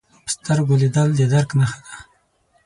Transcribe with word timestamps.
په 0.23 0.29
سترګو 0.35 0.73
لیدل 0.81 1.09
د 1.15 1.19
درک 1.31 1.49
نښه 1.59 1.79
ده 1.83 1.93